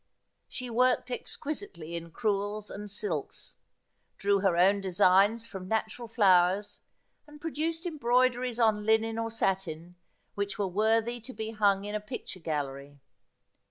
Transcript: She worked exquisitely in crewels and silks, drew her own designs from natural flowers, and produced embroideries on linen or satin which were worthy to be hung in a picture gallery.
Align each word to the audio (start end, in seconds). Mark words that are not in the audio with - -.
She 0.47 0.67
worked 0.67 1.11
exquisitely 1.11 1.95
in 1.95 2.09
crewels 2.09 2.71
and 2.71 2.89
silks, 2.89 3.55
drew 4.17 4.39
her 4.39 4.57
own 4.57 4.81
designs 4.81 5.45
from 5.45 5.67
natural 5.67 6.07
flowers, 6.07 6.81
and 7.27 7.39
produced 7.39 7.85
embroideries 7.85 8.59
on 8.59 8.83
linen 8.83 9.19
or 9.19 9.29
satin 9.29 9.93
which 10.33 10.57
were 10.57 10.65
worthy 10.65 11.19
to 11.21 11.33
be 11.33 11.51
hung 11.51 11.85
in 11.85 11.93
a 11.93 11.99
picture 11.99 12.39
gallery. 12.39 12.99